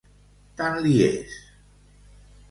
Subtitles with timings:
[0.61, 1.35] Tant li és.